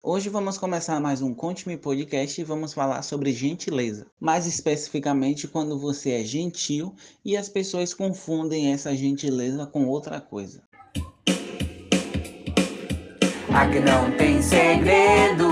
[0.00, 4.06] Hoje vamos começar mais um Conte-me Podcast e vamos falar sobre gentileza.
[4.20, 10.62] Mais especificamente quando você é gentil e as pessoas confundem essa gentileza com outra coisa.
[13.52, 15.50] Aqui não tem segredo,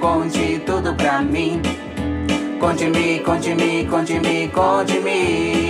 [0.00, 1.62] conte tudo pra mim.
[2.58, 5.66] Conte-me, conte-me, conte-me, conte-me.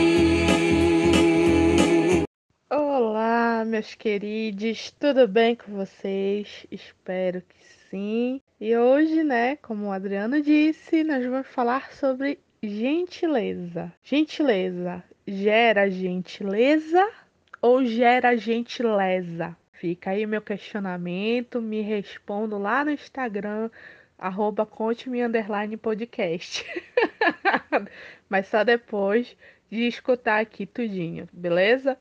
[2.70, 6.66] Olá, meus queridos, tudo bem com vocês?
[6.70, 8.40] Espero que sim.
[8.60, 13.92] E hoje, né, como o Adriano disse, nós vamos falar sobre gentileza.
[14.02, 17.10] Gentileza gera gentileza
[17.60, 19.56] ou gera gentileza?
[19.72, 23.70] Fica aí meu questionamento, me respondo lá no Instagram,
[24.16, 26.64] arroba conte-me underline podcast.
[28.28, 29.36] Mas só depois
[29.70, 31.98] de escutar aqui tudinho, beleza?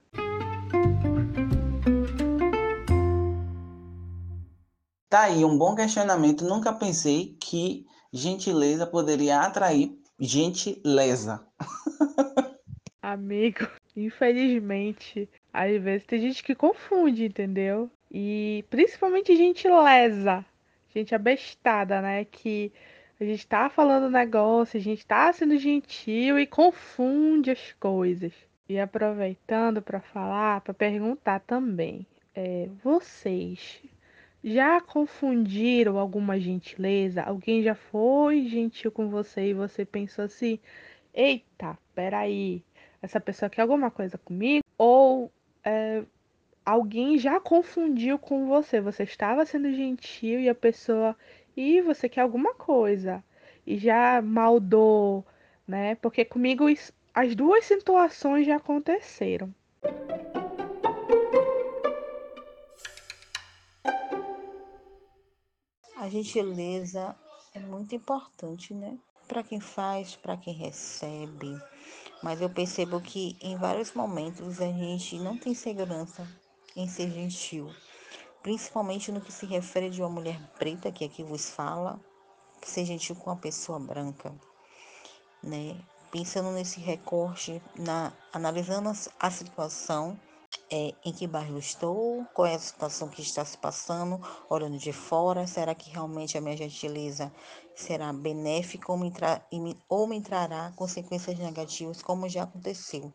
[5.09, 6.43] Tá aí um bom questionamento.
[6.43, 11.45] Nunca pensei que gentileza poderia atrair gentileza.
[13.01, 17.89] Amigo, infelizmente, às vezes tem gente que confunde, entendeu?
[18.11, 20.43] E principalmente gentileza,
[20.93, 22.25] gente abestada, né?
[22.25, 22.71] Que
[23.19, 28.33] a gente tá falando negócio, a gente tá sendo gentil e confunde as coisas.
[28.67, 33.81] E aproveitando para falar, para perguntar também, é, vocês
[34.45, 37.23] já confundiram alguma gentileza?
[37.23, 40.59] Alguém já foi gentil com você e você pensou assim:
[41.11, 42.63] eita, peraí,
[43.01, 44.63] essa pessoa quer alguma coisa comigo?
[44.77, 45.31] Ou
[45.63, 46.03] é,
[46.63, 48.79] alguém já confundiu com você?
[48.79, 51.15] Você estava sendo gentil e a pessoa,
[51.57, 53.23] e você quer alguma coisa?
[53.65, 55.25] E já maldou,
[55.67, 55.95] né?
[55.95, 56.65] Porque comigo
[57.15, 59.51] as duas situações já aconteceram.
[66.05, 67.15] A gentileza
[67.51, 68.95] é muito importante, né?
[69.27, 71.59] Para quem faz, para quem recebe.
[72.21, 76.27] Mas eu percebo que em vários momentos a gente não tem segurança
[76.75, 77.73] em ser gentil,
[78.43, 81.99] principalmente no que se refere de uma mulher preta que aqui vos fala,
[82.61, 84.31] ser gentil com uma pessoa branca,
[85.41, 85.75] né?
[86.11, 90.19] Pensando nesse recorte, na analisando a situação
[90.69, 94.91] é, em que bairro estou, qual é a situação que está se passando, olhando de
[94.91, 97.31] fora, será que realmente a minha gentileza
[97.75, 99.11] será benéfica ou me,
[99.87, 103.13] ou me trará consequências negativas, como já aconteceu.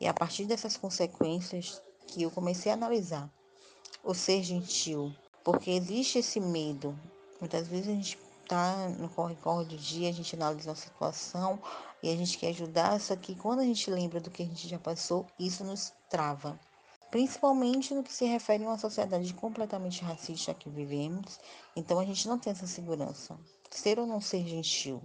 [0.00, 3.30] E a partir dessas consequências que eu comecei a analisar
[4.02, 5.14] o ser gentil,
[5.44, 6.98] porque existe esse medo.
[7.40, 11.60] Muitas vezes a gente está no corre-corre do dia, a gente analisa uma situação
[12.02, 14.68] e a gente quer ajudar, só que quando a gente lembra do que a gente
[14.68, 16.58] já passou, isso nos trava
[17.16, 21.40] principalmente no que se refere a uma sociedade completamente racista que vivemos.
[21.74, 23.40] Então a gente não tem essa segurança.
[23.70, 25.02] Ser ou não ser gentil,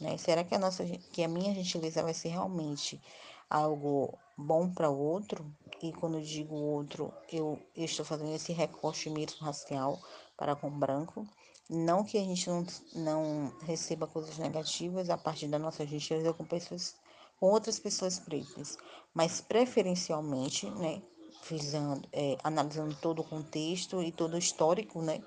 [0.00, 0.18] né?
[0.18, 3.00] Será que a nossa que a minha gentileza vai ser realmente
[3.48, 5.48] algo bom para o outro?
[5.80, 10.02] E quando eu digo outro, eu, eu estou fazendo esse recorte mesmo racial
[10.36, 11.24] para com branco.
[11.70, 16.44] Não que a gente não, não receba coisas negativas a partir da nossa gentileza com
[16.44, 16.96] pessoas
[17.38, 18.78] com outras pessoas pretas,
[19.12, 21.02] mas preferencialmente, né,
[21.48, 25.22] visando, é, analisando todo o contexto e todo o histórico né,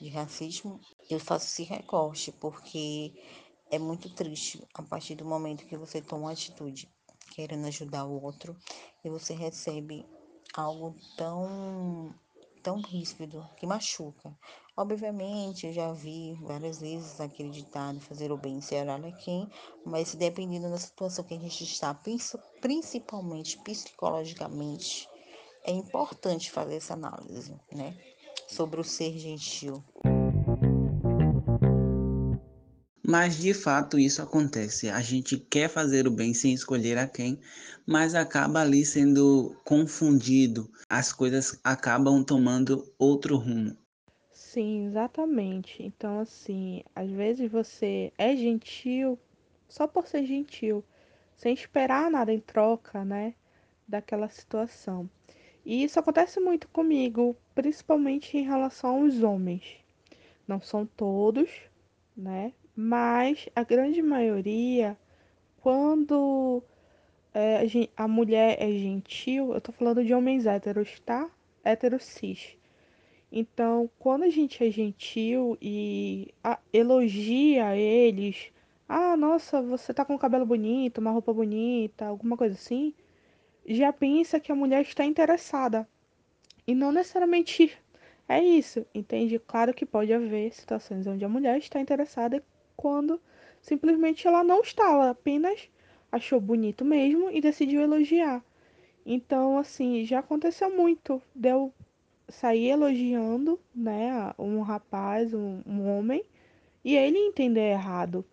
[0.00, 3.12] de racismo, eu faço esse recorte, porque
[3.70, 6.88] é muito triste a partir do momento que você toma uma atitude
[7.30, 8.56] querendo ajudar o outro
[9.04, 10.06] e você recebe
[10.54, 12.14] algo tão
[12.62, 14.36] tão ríspido que machuca.
[14.76, 18.84] Obviamente, eu já vi várias vezes aquele ditado fazer o bem ser
[19.20, 19.48] quem,
[19.84, 21.94] mas dependendo da situação que a gente está,
[22.60, 25.08] principalmente psicologicamente,
[25.66, 27.94] é importante fazer essa análise, né?
[28.46, 29.82] Sobre o ser gentil.
[33.08, 34.88] Mas de fato isso acontece.
[34.88, 37.38] A gente quer fazer o bem sem escolher a quem,
[37.86, 40.70] mas acaba ali sendo confundido.
[40.88, 43.76] As coisas acabam tomando outro rumo.
[44.32, 45.82] Sim, exatamente.
[45.82, 49.18] Então, assim, às vezes você é gentil
[49.68, 50.84] só por ser gentil,
[51.36, 53.34] sem esperar nada em troca, né?
[53.86, 55.08] Daquela situação.
[55.66, 59.64] E isso acontece muito comigo, principalmente em relação aos homens.
[60.46, 61.50] Não são todos,
[62.16, 62.52] né?
[62.76, 64.96] Mas a grande maioria,
[65.60, 66.62] quando
[67.34, 67.62] é,
[67.96, 71.28] a mulher é gentil, eu tô falando de homens héteros, tá?
[71.64, 72.56] Héteros cis.
[73.32, 76.32] Então, quando a gente é gentil e
[76.72, 78.52] elogia eles,
[78.88, 82.94] ah, nossa, você tá com o cabelo bonito, uma roupa bonita, alguma coisa assim,
[83.66, 85.88] já pensa que a mulher está interessada.
[86.66, 87.76] E não necessariamente
[88.28, 89.38] é isso, entende?
[89.38, 92.42] Claro que pode haver situações onde a mulher está interessada
[92.76, 93.20] quando
[93.62, 95.68] simplesmente ela não está, ela apenas
[96.10, 98.44] achou bonito mesmo e decidiu elogiar.
[99.04, 101.22] Então, assim, já aconteceu muito.
[101.34, 101.72] Deu
[102.28, 106.24] sair elogiando, né, um rapaz, um, um homem,
[106.84, 108.24] e ele entender errado.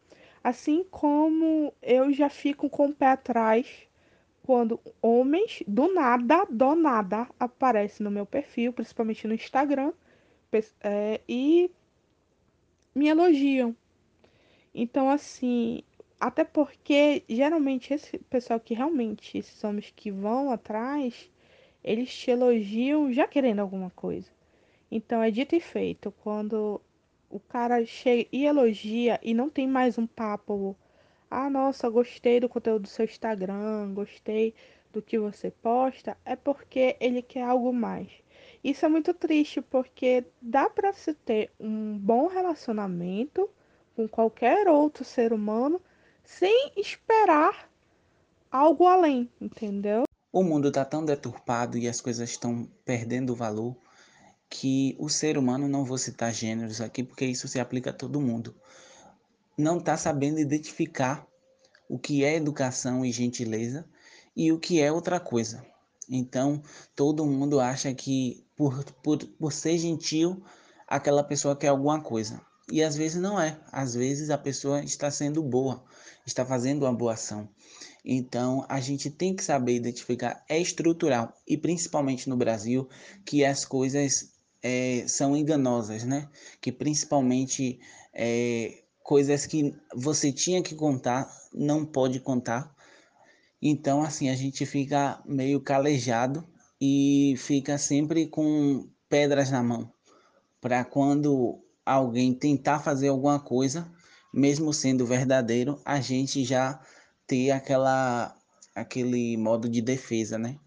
[0.43, 3.87] Assim como eu já fico com o pé atrás
[4.43, 9.93] quando homens do nada, do nada, aparecem no meu perfil, principalmente no Instagram,
[10.81, 11.71] é, e
[12.93, 13.75] me elogiam.
[14.75, 15.83] Então, assim,
[16.19, 21.29] até porque geralmente esse pessoal que realmente, esses homens que vão atrás,
[21.83, 24.29] eles te elogiam já querendo alguma coisa.
[24.89, 26.79] Então é dito e feito, quando
[27.29, 30.75] o cara chega e elogia e não tem mais um papo
[31.33, 34.53] ah, nossa, gostei do conteúdo do seu Instagram, gostei
[34.91, 38.09] do que você posta, é porque ele quer algo mais.
[38.63, 43.49] Isso é muito triste porque dá para se ter um bom relacionamento
[43.95, 45.81] com qualquer outro ser humano
[46.23, 47.69] sem esperar
[48.51, 50.03] algo além, entendeu?
[50.31, 53.75] O mundo está tão deturpado e as coisas estão perdendo valor
[54.49, 58.21] que o ser humano, não vou citar gêneros aqui porque isso se aplica a todo
[58.21, 58.55] mundo,
[59.57, 61.27] não está sabendo identificar
[61.87, 63.85] o que é educação e gentileza
[64.35, 65.65] e o que é outra coisa.
[66.09, 66.61] Então,
[66.95, 70.43] todo mundo acha que por, por, por ser gentil,
[70.87, 72.41] aquela pessoa quer alguma coisa.
[72.71, 73.59] E às vezes não é.
[73.71, 75.83] Às vezes a pessoa está sendo boa,
[76.25, 77.49] está fazendo uma boa ação.
[78.05, 82.87] Então, a gente tem que saber identificar, é estrutural, e principalmente no Brasil,
[83.25, 86.29] que as coisas é, são enganosas, né?
[86.59, 87.79] Que principalmente
[88.13, 92.73] é, coisas que você tinha que contar, não pode contar.
[93.61, 96.47] Então, assim, a gente fica meio calejado
[96.81, 99.91] e fica sempre com pedras na mão.
[100.59, 103.89] Para quando alguém tentar fazer alguma coisa,
[104.33, 106.81] mesmo sendo verdadeiro, a gente já
[107.27, 108.35] ter aquela
[108.75, 110.57] aquele modo de defesa, né?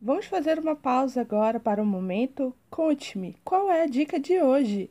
[0.00, 2.54] Vamos fazer uma pausa agora para um momento.
[2.70, 4.90] Conte-me, qual é a dica de hoje?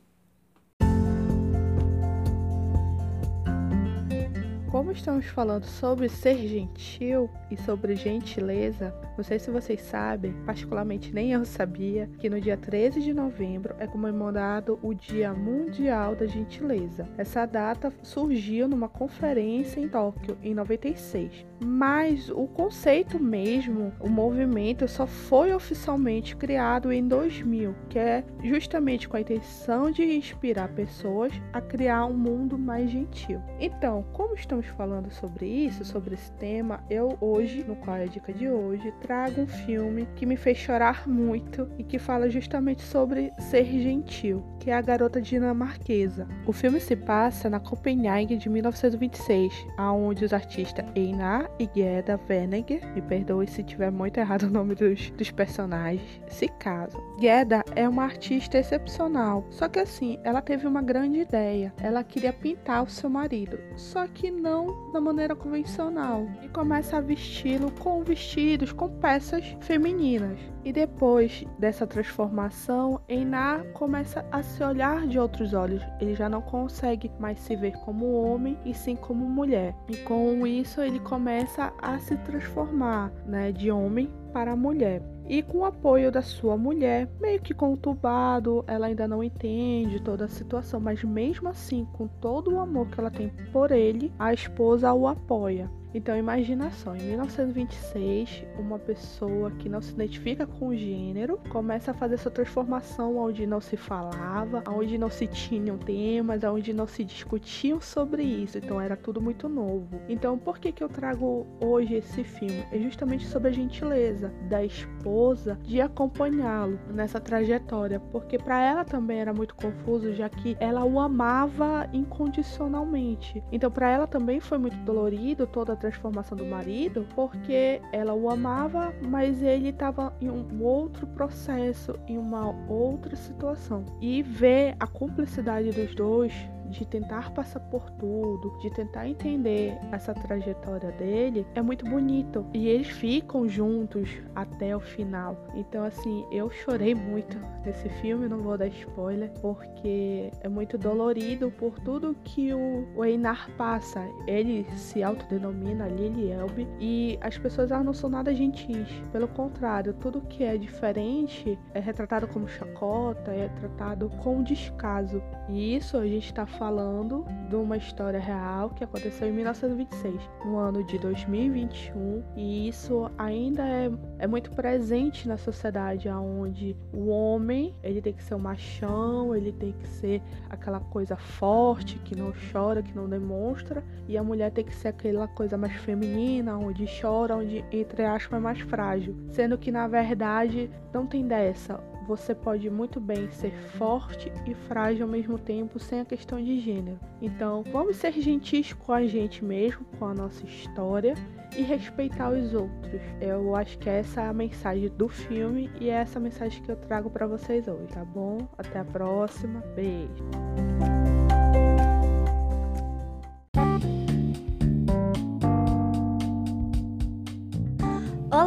[4.70, 11.10] Como estamos falando sobre ser gentil e sobre gentileza, não sei se vocês sabem, particularmente
[11.10, 16.26] nem eu sabia, que no dia 13 de novembro é comemorado o Dia Mundial da
[16.26, 17.08] Gentileza.
[17.16, 24.86] Essa data surgiu numa conferência em Tóquio em 96, mas o conceito mesmo, o movimento
[24.86, 31.32] só foi oficialmente criado em 2000, que é justamente com a intenção de inspirar pessoas
[31.52, 33.40] a criar um mundo mais gentil.
[33.58, 38.06] Então, como estamos falando sobre isso, sobre esse tema, eu hoje, no qual é a
[38.06, 42.82] dica de hoje, trago um filme que me fez chorar muito e que fala justamente
[42.82, 46.26] sobre ser gentil, que é A Garota Dinamarquesa.
[46.46, 52.80] O filme se passa na Copenhague de 1926, aonde os artistas Einar e Gerda Venneger,
[52.94, 57.00] me perdoe se tiver muito errado o nome dos, dos personagens, se casam.
[57.20, 61.72] Gerda é uma artista excepcional, só que assim, ela teve uma grande ideia.
[61.80, 67.00] Ela queria pintar o seu marido, só que não da maneira convencional e começa a
[67.00, 70.38] vesti-lo com vestidos com peças femininas.
[70.68, 75.82] E depois dessa transformação, Einar começa a se olhar de outros olhos.
[75.98, 79.74] Ele já não consegue mais se ver como homem e sim como mulher.
[79.88, 85.00] E com isso ele começa a se transformar, né, de homem para mulher.
[85.26, 90.26] E com o apoio da sua mulher, meio que conturbado, ela ainda não entende toda
[90.26, 94.34] a situação, mas mesmo assim, com todo o amor que ela tem por ele, a
[94.34, 95.70] esposa o apoia.
[95.94, 101.92] Então imagina só, em 1926, uma pessoa que não se identifica com o gênero começa
[101.92, 106.86] a fazer essa transformação onde não se falava, onde não se tinham temas, onde não
[106.86, 108.58] se discutiam sobre isso.
[108.58, 110.00] Então era tudo muito novo.
[110.08, 112.64] Então por que que eu trago hoje esse filme?
[112.70, 119.20] É justamente sobre a gentileza da esposa de acompanhá-lo nessa trajetória, porque para ela também
[119.20, 123.42] era muito confuso, já que ela o amava incondicionalmente.
[123.50, 128.92] Então para ela também foi muito dolorido toda transformação do marido porque ela o amava,
[129.08, 133.84] mas ele estava em um outro processo, em uma outra situação.
[134.00, 136.32] E ver a cumplicidade dos dois
[136.68, 142.46] de tentar passar por tudo, de tentar entender essa trajetória dele, é muito bonito.
[142.52, 145.36] E eles ficam juntos até o final.
[145.54, 151.50] Então, assim, eu chorei muito nesse filme, não vou dar spoiler, porque é muito dolorido
[151.50, 154.00] por tudo que o, Einar passa.
[154.26, 158.88] Ele se autodenomina Lily Elbe e as pessoas não são nada gentis.
[159.12, 165.22] Pelo contrário, tudo que é diferente é retratado como chacota, é tratado com descaso.
[165.48, 170.58] E isso a gente está falando de uma história real que aconteceu em 1926, no
[170.58, 177.74] ano de 2021, e isso ainda é, é muito presente na sociedade, onde o homem
[177.82, 182.16] ele tem que ser o um machão, ele tem que ser aquela coisa forte que
[182.16, 186.58] não chora, que não demonstra, e a mulher tem que ser aquela coisa mais feminina,
[186.58, 191.80] onde chora, onde entre aspas é mais frágil, sendo que na verdade não tem dessa
[192.08, 196.58] você pode muito bem ser forte e frágil ao mesmo tempo sem a questão de
[196.58, 196.98] gênero.
[197.20, 201.12] Então, vamos ser gentis com a gente mesmo, com a nossa história
[201.54, 203.02] e respeitar os outros.
[203.20, 206.76] Eu acho que essa é a mensagem do filme e é essa mensagem que eu
[206.76, 208.48] trago para vocês hoje, tá bom?
[208.56, 209.60] Até a próxima.
[209.76, 210.87] Beijo.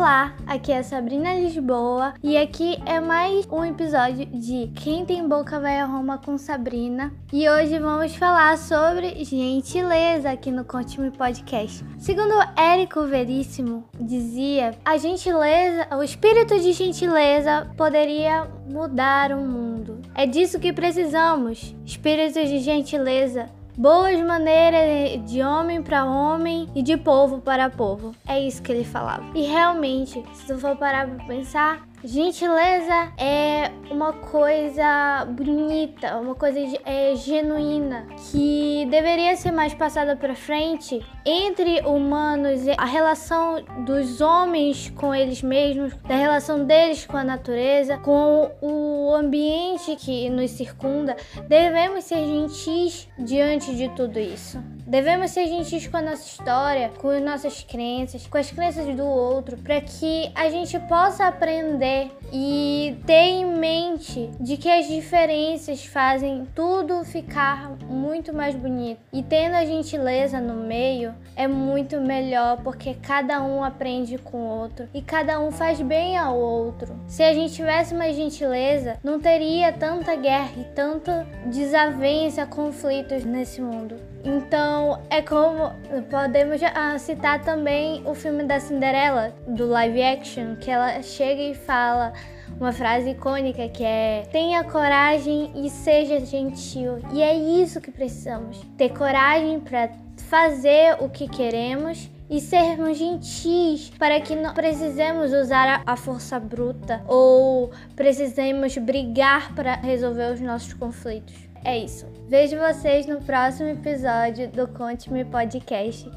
[0.02, 5.60] Olá, aqui é Sabrina Lisboa e aqui é mais um episódio de Quem Tem Boca
[5.60, 7.14] Vai a Roma com Sabrina.
[7.32, 11.86] E hoje vamos falar sobre gentileza aqui no Conte-me Podcast.
[12.00, 20.02] Segundo Érico Veríssimo dizia, a gentileza, o espírito de gentileza poderia mudar o mundo.
[20.16, 26.98] É disso que precisamos, espírito de gentileza boas maneiras de homem para homem e de
[26.98, 28.14] povo para povo.
[28.28, 29.26] É isso que ele falava.
[29.36, 36.60] E realmente, se tu for parar para pensar, Gentileza é uma coisa bonita, uma coisa
[36.84, 44.90] é, genuína que deveria ser mais passada para frente entre humanos, a relação dos homens
[44.96, 51.16] com eles mesmos, da relação deles com a natureza, com o ambiente que nos circunda.
[51.48, 54.58] Devemos ser gentis diante de tudo isso.
[54.92, 59.06] Devemos ser gentis com a nossa história, com as nossas crenças, com as crenças do
[59.06, 65.86] outro, para que a gente possa aprender e ter em mente de que as diferenças
[65.86, 69.00] fazem tudo ficar muito mais bonito.
[69.14, 74.60] E tendo a gentileza no meio é muito melhor porque cada um aprende com o
[74.60, 77.00] outro e cada um faz bem ao outro.
[77.08, 83.62] Se a gente tivesse mais gentileza, não teria tanta guerra e tanta desavença, conflitos nesse
[83.62, 84.12] mundo.
[84.24, 85.72] Então, é como
[86.10, 91.56] podemos ah, citar também o filme da Cinderela, do live action, que ela chega e
[91.56, 92.14] fala
[92.60, 97.00] uma frase icônica que é: tenha coragem e seja gentil.
[97.12, 99.90] E é isso que precisamos: ter coragem para
[100.30, 107.04] fazer o que queremos e sermos gentis para que não precisemos usar a força bruta
[107.06, 111.51] ou precisemos brigar para resolver os nossos conflitos.
[111.64, 112.08] É isso.
[112.28, 116.10] Vejo vocês no próximo episódio do Conte-me Podcast.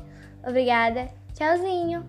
[0.46, 1.10] Obrigada.
[1.34, 2.04] Tchauzinho.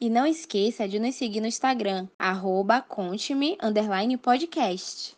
[0.00, 3.56] E não esqueça de nos seguir no Instagram, arroba conte-me,
[4.18, 5.12] podcast.